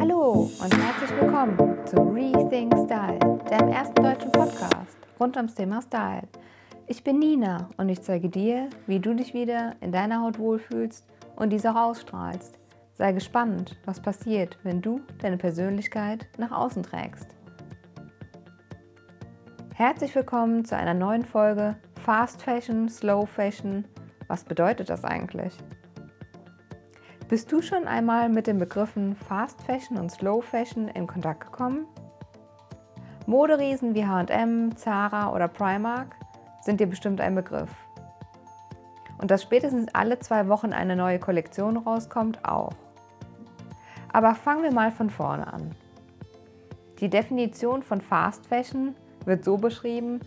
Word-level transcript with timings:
Hallo 0.00 0.48
und 0.62 0.76
herzlich 0.76 1.10
willkommen 1.20 1.56
zu 1.84 1.96
Rethink 1.96 2.72
Style, 2.84 3.18
dem 3.50 3.68
ersten 3.68 4.02
deutschen 4.02 4.30
Podcast 4.30 4.96
rund 5.18 5.36
ums 5.36 5.54
Thema 5.54 5.82
Style. 5.82 6.28
Ich 6.86 7.02
bin 7.02 7.18
Nina 7.18 7.68
und 7.76 7.88
ich 7.88 8.00
zeige 8.02 8.28
dir, 8.28 8.68
wie 8.86 9.00
du 9.00 9.14
dich 9.14 9.34
wieder 9.34 9.74
in 9.80 9.90
deiner 9.90 10.22
Haut 10.22 10.38
wohlfühlst 10.38 11.04
und 11.34 11.50
diese 11.50 11.72
auch 11.72 11.88
ausstrahlst. 11.90 12.58
Sei 12.94 13.12
gespannt, 13.12 13.76
was 13.86 14.00
passiert, 14.00 14.56
wenn 14.62 14.80
du 14.80 15.00
deine 15.20 15.36
Persönlichkeit 15.36 16.28
nach 16.38 16.52
außen 16.52 16.84
trägst. 16.84 17.34
Herzlich 19.74 20.14
willkommen 20.14 20.64
zu 20.64 20.76
einer 20.76 20.94
neuen 20.94 21.24
Folge 21.24 21.76
Fast 22.04 22.42
Fashion, 22.42 22.88
Slow 22.88 23.26
Fashion. 23.26 23.84
Was 24.28 24.44
bedeutet 24.44 24.90
das 24.90 25.04
eigentlich? 25.04 25.56
Bist 27.28 27.52
du 27.52 27.60
schon 27.60 27.86
einmal 27.86 28.30
mit 28.30 28.46
den 28.46 28.58
Begriffen 28.58 29.14
Fast 29.14 29.60
Fashion 29.60 29.98
und 29.98 30.10
Slow 30.10 30.40
Fashion 30.40 30.88
in 30.88 31.06
Kontakt 31.06 31.42
gekommen? 31.42 31.84
Moderiesen 33.26 33.94
wie 33.94 34.06
HM, 34.06 34.74
Zara 34.78 35.34
oder 35.34 35.46
Primark 35.46 36.16
sind 36.62 36.80
dir 36.80 36.86
bestimmt 36.86 37.20
ein 37.20 37.34
Begriff. 37.34 37.68
Und 39.18 39.30
dass 39.30 39.42
spätestens 39.42 39.94
alle 39.94 40.18
zwei 40.20 40.48
Wochen 40.48 40.72
eine 40.72 40.96
neue 40.96 41.18
Kollektion 41.18 41.76
rauskommt, 41.76 42.46
auch. 42.46 42.72
Aber 44.10 44.34
fangen 44.34 44.62
wir 44.62 44.72
mal 44.72 44.90
von 44.90 45.10
vorne 45.10 45.52
an. 45.52 45.72
Die 46.98 47.10
Definition 47.10 47.82
von 47.82 48.00
Fast 48.00 48.46
Fashion 48.46 48.94
wird 49.26 49.44
so 49.44 49.58
beschrieben, 49.58 50.20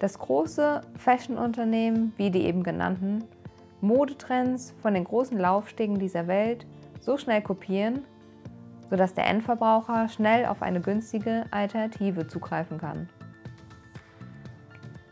dass 0.00 0.18
große 0.18 0.82
Fashion-Unternehmen 0.98 2.12
wie 2.18 2.30
die 2.30 2.44
eben 2.44 2.62
genannten 2.62 3.24
Modetrends 3.82 4.74
von 4.80 4.94
den 4.94 5.02
großen 5.02 5.36
Laufstegen 5.36 5.98
dieser 5.98 6.28
Welt 6.28 6.66
so 7.00 7.18
schnell 7.18 7.42
kopieren, 7.42 8.04
sodass 8.88 9.12
der 9.12 9.26
Endverbraucher 9.26 10.08
schnell 10.08 10.46
auf 10.46 10.62
eine 10.62 10.80
günstige 10.80 11.46
Alternative 11.50 12.28
zugreifen 12.28 12.78
kann. 12.78 13.08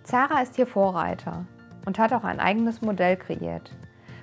Zara 0.04 0.41
ist 0.41 0.54
hier 0.54 0.68
Vorreiter 0.68 1.46
und 1.84 1.98
hat 1.98 2.12
auch 2.12 2.22
ein 2.22 2.38
eigenes 2.38 2.80
Modell 2.80 3.16
kreiert, 3.16 3.72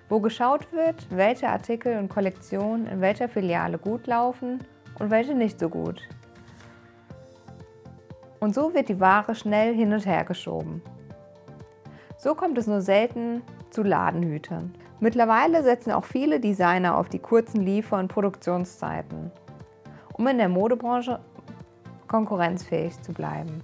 wo 0.08 0.22
geschaut 0.22 0.72
wird, 0.72 1.08
welche 1.10 1.50
Artikel 1.50 1.98
und 1.98 2.08
Kollektionen 2.08 2.88
in 2.88 3.02
welcher 3.02 3.28
Filiale 3.28 3.78
gut 3.78 4.08
laufen 4.08 4.64
und 4.98 5.10
welche 5.10 5.36
nicht 5.36 5.60
so 5.60 5.68
gut. 5.68 6.02
Und 8.40 8.56
so 8.56 8.74
wird 8.74 8.88
die 8.88 9.02
Ware 9.02 9.36
schnell 9.36 9.76
hin 9.76 9.92
und 9.92 10.06
her 10.06 10.24
geschoben. 10.24 10.82
So 12.18 12.34
kommt 12.34 12.58
es 12.58 12.68
nur 12.68 12.80
selten 12.80 13.42
zu 13.78 13.84
Ladenhütern. 13.84 14.74
Mittlerweile 15.00 15.62
setzen 15.62 15.92
auch 15.92 16.06
viele 16.06 16.40
Designer 16.40 16.98
auf 16.98 17.10
die 17.10 17.20
kurzen 17.20 17.62
Liefer- 17.62 18.00
und 18.00 18.08
Produktionszeiten, 18.08 19.30
um 20.14 20.26
in 20.26 20.40
der 20.40 20.50
Modebranche 20.50 21.20
konkurrenzfähig 22.08 23.00
zu 23.04 23.14
bleiben 23.14 23.62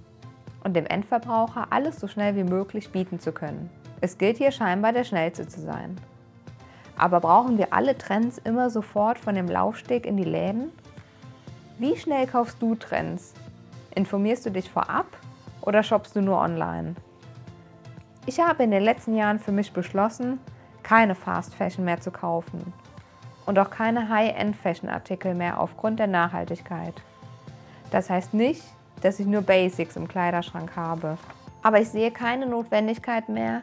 und 0.62 0.76
dem 0.76 0.86
Endverbraucher 0.86 1.66
alles 1.70 1.98
so 1.98 2.06
schnell 2.06 2.36
wie 2.36 2.44
möglich 2.44 2.92
bieten 2.92 3.18
zu 3.18 3.32
können. 3.32 3.70
Es 4.00 4.16
gilt 4.16 4.36
hier 4.36 4.52
scheinbar 4.52 4.92
der 4.92 5.02
Schnellste 5.02 5.48
zu 5.48 5.60
sein. 5.60 5.96
Aber 6.96 7.18
brauchen 7.18 7.58
wir 7.58 7.72
alle 7.72 7.98
Trends 7.98 8.38
immer 8.38 8.70
sofort 8.70 9.18
von 9.18 9.34
dem 9.34 9.48
Laufsteg 9.48 10.06
in 10.06 10.16
die 10.16 10.22
Läden? 10.22 10.70
Wie 11.80 11.96
schnell 11.96 12.28
kaufst 12.28 12.62
du 12.62 12.76
Trends? 12.76 13.34
Informierst 13.96 14.46
du 14.46 14.50
dich 14.50 14.70
vorab 14.70 15.06
oder 15.60 15.82
shoppst 15.82 16.14
du 16.14 16.20
nur 16.20 16.38
online? 16.38 16.94
Ich 18.26 18.40
habe 18.40 18.62
in 18.62 18.70
den 18.70 18.82
letzten 18.82 19.14
Jahren 19.14 19.38
für 19.38 19.52
mich 19.52 19.74
beschlossen, 19.74 20.40
keine 20.82 21.14
Fast 21.14 21.54
Fashion 21.54 21.84
mehr 21.84 22.00
zu 22.00 22.10
kaufen 22.10 22.72
und 23.44 23.58
auch 23.58 23.68
keine 23.68 24.08
High-End 24.08 24.56
Fashion 24.56 24.88
Artikel 24.88 25.34
mehr 25.34 25.60
aufgrund 25.60 25.98
der 25.98 26.06
Nachhaltigkeit. 26.06 26.94
Das 27.90 28.08
heißt 28.08 28.32
nicht, 28.32 28.62
dass 29.02 29.20
ich 29.20 29.26
nur 29.26 29.42
Basics 29.42 29.96
im 29.96 30.08
Kleiderschrank 30.08 30.74
habe, 30.74 31.18
aber 31.62 31.80
ich 31.80 31.90
sehe 31.90 32.10
keine 32.10 32.46
Notwendigkeit 32.46 33.28
mehr 33.28 33.60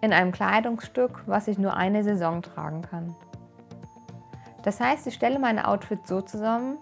in 0.00 0.12
einem 0.12 0.32
Kleidungsstück, 0.32 1.22
was 1.26 1.46
ich 1.46 1.58
nur 1.58 1.76
eine 1.76 2.02
Saison 2.02 2.42
tragen 2.42 2.82
kann. 2.82 3.14
Das 4.64 4.80
heißt, 4.80 5.06
ich 5.06 5.14
stelle 5.14 5.38
meine 5.38 5.68
Outfits 5.68 6.08
so 6.08 6.20
zusammen, 6.20 6.78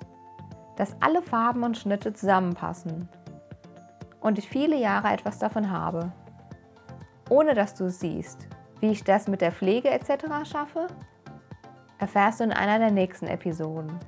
dass 0.77 0.97
alle 1.01 1.21
Farben 1.21 1.63
und 1.63 1.77
Schnitte 1.77 2.15
zusammenpassen 2.15 3.11
und 4.21 4.39
ich 4.39 4.49
viele 4.49 4.77
Jahre 4.77 5.09
etwas 5.09 5.39
davon 5.39 5.71
habe 5.71 6.11
ohne 7.29 7.55
dass 7.55 7.75
du 7.75 7.91
siehst. 7.91 8.49
Wie 8.81 8.91
ich 8.91 9.05
das 9.05 9.29
mit 9.29 9.41
der 9.41 9.53
Pflege 9.53 9.91
etc. 9.91 10.25
schaffe, 10.45 10.87
erfährst 11.99 12.41
du 12.41 12.45
in 12.45 12.53
einer 12.53 12.79
der 12.79 12.91
nächsten 12.91 13.27
Episoden. 13.27 13.99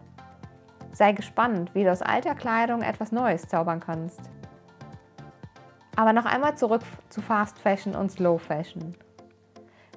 Sei 0.93 1.13
gespannt, 1.13 1.75
wie 1.75 1.85
du 1.85 1.91
aus 1.91 2.03
alter 2.03 2.35
Kleidung 2.35 2.83
etwas 2.83 3.13
Neues 3.13 3.49
zaubern 3.49 3.81
kannst. 3.81 4.21
Aber 5.97 6.13
noch 6.13 6.25
einmal 6.25 6.57
zurück 6.57 6.83
zu 7.09 7.21
Fast 7.21 7.59
Fashion 7.59 7.95
und 7.95 8.11
Slow 8.11 8.39
Fashion. 8.39 8.95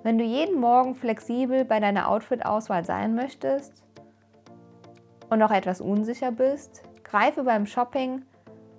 Wenn 0.04 0.18
du 0.18 0.24
jeden 0.24 0.60
Morgen 0.60 0.96
flexibel 0.96 1.64
bei 1.64 1.80
deiner 1.80 2.10
Outfit-Auswahl 2.10 2.84
sein 2.84 3.16
möchtest 3.16 3.84
und 5.30 5.40
noch 5.40 5.52
etwas 5.52 5.80
unsicher 5.80 6.32
bist, 6.32 6.84
greife 7.04 7.44
beim 7.44 7.66
Shopping 7.66 8.24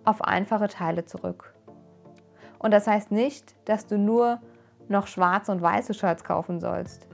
auf 0.04 0.22
einfache 0.22 0.68
Teile 0.68 1.06
zurück. 1.06 1.53
Und 2.64 2.70
das 2.70 2.86
heißt 2.86 3.10
nicht, 3.10 3.54
dass 3.68 3.86
du 3.86 3.98
nur 3.98 4.40
noch 4.88 5.06
schwarze 5.06 5.52
und 5.52 5.60
weiße 5.60 5.92
Shirts 5.92 6.24
kaufen 6.24 6.60
sollst. 6.60 7.06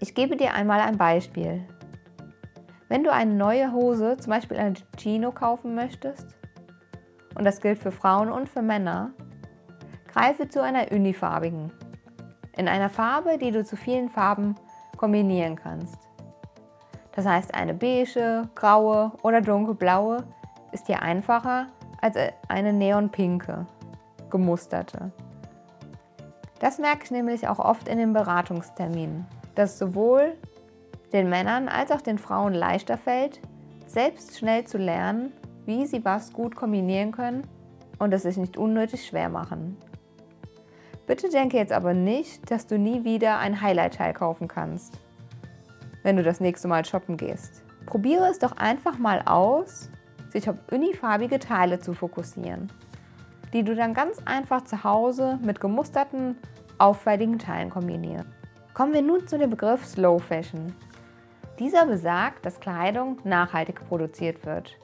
Ich 0.00 0.16
gebe 0.16 0.36
dir 0.36 0.54
einmal 0.54 0.80
ein 0.80 0.98
Beispiel. 0.98 1.64
Wenn 2.88 3.04
du 3.04 3.12
eine 3.12 3.32
neue 3.32 3.70
Hose, 3.70 4.16
zum 4.16 4.32
Beispiel 4.32 4.56
eine 4.56 4.74
Chino, 4.98 5.30
kaufen 5.30 5.76
möchtest, 5.76 6.26
und 7.36 7.44
das 7.44 7.60
gilt 7.60 7.78
für 7.78 7.92
Frauen 7.92 8.28
und 8.28 8.48
für 8.48 8.60
Männer, 8.60 9.12
greife 10.08 10.48
zu 10.48 10.60
einer 10.60 10.90
unifarbigen. 10.90 11.72
In 12.56 12.66
einer 12.66 12.88
Farbe, 12.88 13.38
die 13.38 13.52
du 13.52 13.64
zu 13.64 13.76
vielen 13.76 14.08
Farben 14.08 14.56
kombinieren 14.96 15.54
kannst. 15.54 15.96
Das 17.12 17.24
heißt, 17.24 17.54
eine 17.54 17.74
beige, 17.74 18.48
graue 18.56 19.12
oder 19.22 19.40
dunkelblaue 19.40 20.24
ist 20.72 20.88
dir 20.88 21.02
einfacher 21.02 21.68
als 22.02 22.16
eine 22.48 22.74
neonpinke, 22.74 23.66
gemusterte. 24.28 25.12
Das 26.58 26.78
merke 26.78 27.04
ich 27.04 27.10
nämlich 27.10 27.48
auch 27.48 27.58
oft 27.58 27.88
in 27.88 27.96
den 27.96 28.12
Beratungsterminen, 28.12 29.26
dass 29.54 29.78
sowohl 29.78 30.34
den 31.12 31.30
Männern 31.30 31.68
als 31.68 31.90
auch 31.90 32.00
den 32.00 32.18
Frauen 32.18 32.52
leichter 32.52 32.98
fällt, 32.98 33.40
selbst 33.86 34.38
schnell 34.38 34.64
zu 34.64 34.78
lernen, 34.78 35.32
wie 35.64 35.86
sie 35.86 36.04
was 36.04 36.32
gut 36.32 36.56
kombinieren 36.56 37.12
können 37.12 37.46
und 37.98 38.12
es 38.12 38.22
sich 38.22 38.36
nicht 38.36 38.56
unnötig 38.56 39.06
schwer 39.06 39.28
machen. 39.28 39.76
Bitte 41.06 41.28
denke 41.28 41.56
jetzt 41.56 41.72
aber 41.72 41.94
nicht, 41.94 42.50
dass 42.50 42.66
du 42.66 42.78
nie 42.78 43.04
wieder 43.04 43.38
ein 43.38 43.60
Highlight-Teil 43.60 44.14
kaufen 44.14 44.48
kannst, 44.48 44.98
wenn 46.02 46.16
du 46.16 46.22
das 46.22 46.40
nächste 46.40 46.68
Mal 46.68 46.84
shoppen 46.84 47.16
gehst. 47.16 47.62
Probiere 47.86 48.28
es 48.28 48.38
doch 48.38 48.56
einfach 48.56 48.98
mal 48.98 49.22
aus 49.26 49.90
sich 50.32 50.48
auf 50.48 50.56
unifarbige 50.70 51.38
Teile 51.38 51.78
zu 51.78 51.92
fokussieren, 51.92 52.72
die 53.52 53.62
du 53.62 53.74
dann 53.76 53.94
ganz 53.94 54.18
einfach 54.24 54.64
zu 54.64 54.82
Hause 54.82 55.38
mit 55.42 55.60
gemusterten, 55.60 56.36
auffälligen 56.78 57.38
Teilen 57.38 57.70
kombinierst. 57.70 58.26
Kommen 58.74 58.94
wir 58.94 59.02
nun 59.02 59.28
zu 59.28 59.38
dem 59.38 59.50
Begriff 59.50 59.84
Slow 59.84 60.18
Fashion. 60.18 60.74
Dieser 61.58 61.84
besagt, 61.84 62.46
dass 62.46 62.58
Kleidung 62.58 63.18
nachhaltig 63.24 63.86
produziert 63.86 64.44
wird. 64.46 64.78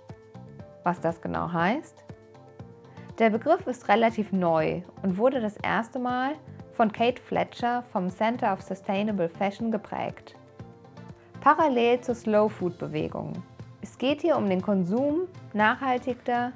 Was 0.84 1.00
das 1.00 1.22
genau 1.22 1.50
heißt? 1.50 2.04
Der 3.18 3.30
Begriff 3.30 3.66
ist 3.66 3.88
relativ 3.88 4.30
neu 4.30 4.82
und 5.02 5.16
wurde 5.16 5.40
das 5.40 5.56
erste 5.56 5.98
Mal 5.98 6.34
von 6.74 6.92
Kate 6.92 7.20
Fletcher 7.20 7.82
vom 7.90 8.10
Center 8.10 8.52
of 8.52 8.62
Sustainable 8.62 9.28
Fashion 9.28 9.72
geprägt. 9.72 10.36
Parallel 11.40 12.00
zur 12.02 12.14
Slow 12.14 12.48
Food 12.48 12.78
Bewegung. 12.78 13.32
Es 13.80 13.96
geht 13.96 14.22
hier 14.22 14.36
um 14.36 14.48
den 14.48 14.60
Konsum 14.60 15.28
nachhaltiger, 15.52 16.52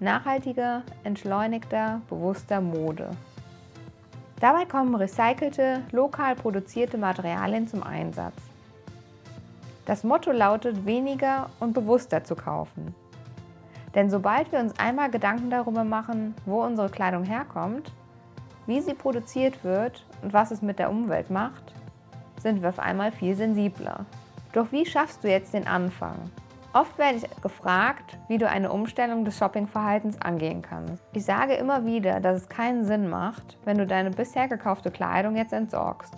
nachhaltiger, 0.00 0.82
entschleunigter, 1.04 2.00
bewusster 2.08 2.62
Mode. 2.62 3.10
Dabei 4.40 4.64
kommen 4.64 4.94
recycelte, 4.94 5.82
lokal 5.92 6.34
produzierte 6.34 6.96
Materialien 6.96 7.68
zum 7.68 7.82
Einsatz. 7.82 8.36
Das 9.84 10.02
Motto 10.02 10.32
lautet, 10.32 10.86
weniger 10.86 11.50
und 11.60 11.74
bewusster 11.74 12.24
zu 12.24 12.34
kaufen. 12.34 12.94
Denn 13.94 14.10
sobald 14.10 14.50
wir 14.50 14.58
uns 14.58 14.78
einmal 14.78 15.10
Gedanken 15.10 15.50
darüber 15.50 15.84
machen, 15.84 16.34
wo 16.44 16.62
unsere 16.62 16.88
Kleidung 16.88 17.24
herkommt, 17.24 17.92
wie 18.66 18.80
sie 18.80 18.94
produziert 18.94 19.62
wird 19.62 20.04
und 20.22 20.32
was 20.32 20.50
es 20.50 20.60
mit 20.60 20.78
der 20.78 20.90
Umwelt 20.90 21.30
macht, 21.30 21.72
sind 22.42 22.62
wir 22.62 22.70
auf 22.70 22.78
einmal 22.78 23.12
viel 23.12 23.34
sensibler. 23.36 24.06
Doch 24.52 24.72
wie 24.72 24.86
schaffst 24.86 25.22
du 25.22 25.28
jetzt 25.28 25.54
den 25.54 25.66
Anfang? 25.66 26.16
Oft 26.76 26.98
werde 26.98 27.16
ich 27.16 27.40
gefragt, 27.40 28.18
wie 28.28 28.36
du 28.36 28.46
eine 28.46 28.70
Umstellung 28.70 29.24
des 29.24 29.38
Shoppingverhaltens 29.38 30.20
angehen 30.20 30.60
kannst. 30.60 31.02
Ich 31.14 31.24
sage 31.24 31.54
immer 31.54 31.86
wieder, 31.86 32.20
dass 32.20 32.42
es 32.42 32.48
keinen 32.50 32.84
Sinn 32.84 33.08
macht, 33.08 33.56
wenn 33.64 33.78
du 33.78 33.86
deine 33.86 34.10
bisher 34.10 34.46
gekaufte 34.46 34.90
Kleidung 34.90 35.36
jetzt 35.36 35.54
entsorgst, 35.54 36.12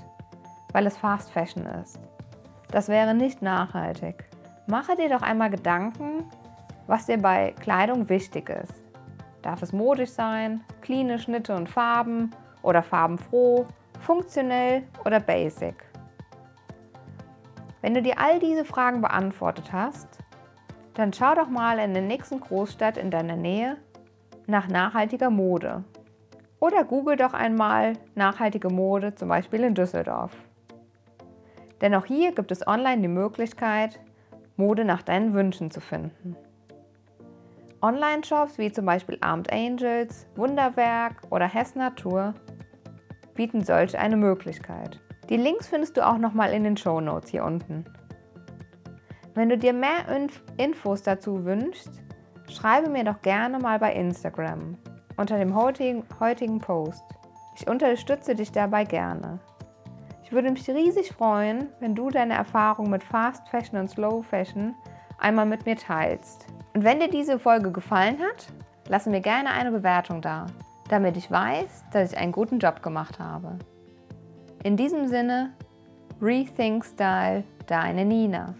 weil 0.73 0.85
es 0.89 0.97
Fast 0.97 1.31
Fashion 1.31 1.65
ist. 1.65 2.01
Das 2.73 2.89
wäre 2.89 3.15
nicht 3.15 3.41
nachhaltig. 3.41 4.25
Mache 4.67 4.97
dir 4.97 5.09
doch 5.09 5.23
einmal 5.23 5.49
Gedanken, 5.49 6.25
was 6.89 7.07
dir 7.07 7.19
bei 7.19 7.55
Kleidung 7.61 8.09
wichtig 8.09 8.49
ist. 8.51 8.83
Darf 9.43 9.63
es 9.63 9.73
modisch 9.73 10.11
sein, 10.11 10.65
cleane 10.81 11.21
Schnitte 11.21 11.55
und 11.55 11.69
Farben 11.69 12.33
oder 12.63 12.83
farbenfroh, 12.83 13.65
funktionell 14.01 14.83
oder 15.05 15.21
basic? 15.21 15.85
Wenn 17.81 17.95
du 17.95 18.03
dir 18.03 18.19
all 18.19 18.41
diese 18.41 18.65
Fragen 18.65 19.01
beantwortet 19.01 19.73
hast, 19.73 20.19
dann 20.99 21.13
schau 21.13 21.33
doch 21.37 21.49
mal 21.49 21.79
in 21.79 21.95
der 21.95 22.03
nächsten 22.03 22.41
Großstadt 22.41 22.97
in 22.97 23.13
deiner 23.13 23.37
Nähe 23.37 23.77
nach 24.49 24.67
nachhaltiger 24.67 25.31
Mode. 25.31 25.85
Oder 26.59 26.83
google 26.83 27.15
doch 27.15 27.35
einmal 27.35 27.93
nachhaltige 28.17 28.69
Mode, 28.69 29.15
zum 29.15 29.29
Beispiel 29.29 29.63
in 29.63 29.77
Düsseldorf. 29.77 30.33
Denn 31.81 31.95
auch 31.95 32.05
hier 32.05 32.33
gibt 32.33 32.51
es 32.51 32.67
online 32.67 33.01
die 33.01 33.07
Möglichkeit, 33.07 34.01
Mode 34.57 34.85
nach 34.85 35.03
deinen 35.03 35.35
Wünschen 35.35 35.71
zu 35.71 35.81
finden. 35.81 36.37
Online-Shops 37.81 38.59
wie 38.59 38.73
zum 38.73 38.85
Beispiel 38.85 39.19
Armed 39.21 39.53
Angels, 39.53 40.27
Wunderwerk 40.35 41.23
oder 41.31 41.47
Hess 41.47 41.77
Natur 41.77 42.35
bieten 43.35 43.63
solch 43.63 43.97
eine 43.97 44.17
Möglichkeit. 44.17 45.01
Die 45.29 45.37
Links 45.37 45.69
findest 45.69 45.97
du 45.97 46.05
auch 46.05 46.19
nochmal 46.19 46.53
in 46.53 46.65
den 46.65 46.77
Show 46.77 47.01
Notes 47.01 47.31
hier 47.31 47.45
unten. 47.45 47.85
Wenn 49.39 49.51
du 49.51 49.57
dir 49.57 49.73
mehr 49.73 50.09
Inf 50.09 50.43
Infos 50.57 51.05
dazu 51.05 51.45
wünschst, 51.45 52.03
schreibe 52.51 52.91
mir 52.91 53.05
doch 53.05 53.23
gerne 53.23 53.61
mal 53.61 53.79
bei 53.79 53.93
Instagram 53.93 54.77
unter 55.17 55.39
dem 55.39 55.55
heutigen, 55.55 56.03
heutigen 56.19 56.59
Post. 56.59 57.05
Ich 57.55 57.69
unterstütze 57.69 58.35
dich 58.35 58.51
dabei 58.51 58.83
gerne. 58.83 59.39
Ich 60.25 60.33
würde 60.33 60.51
mich 60.51 60.69
riesig 60.69 61.13
freuen, 61.13 61.69
wenn 61.79 61.95
du 61.95 62.11
deine 62.11 62.35
Erfahrungen 62.35 62.91
mit 62.91 63.05
Fast 63.05 63.49
Fashion 63.49 63.79
und 63.79 63.89
Slow 63.89 64.25
Fashion 64.25 64.75
einmal 65.21 65.47
mit 65.47 65.67
mir 65.67 65.77
teilst. 65.77 66.47
Und 66.75 66.83
wenn 66.83 66.99
dir 66.99 67.09
diese 67.09 67.39
Folge 67.39 67.71
gefallen 67.71 68.19
hat, 68.19 68.49
lass 68.89 69.07
mir 69.07 69.21
gerne 69.21 69.53
eine 69.53 69.71
Bewertung 69.71 70.21
da, 70.21 70.47
damit 70.89 71.17
ich 71.17 71.31
weiß, 71.31 71.85
dass 71.93 72.11
ich 72.11 72.19
einen 72.19 72.33
guten 72.33 72.59
Job 72.59 72.83
gemacht 72.83 73.21
habe. 73.21 73.57
In 74.65 74.77
diesem 74.77 75.07
Sinne, 75.07 75.53
Rethink 76.21 76.85
Style, 76.85 77.45
deine 77.69 78.05
Nina. 78.05 78.57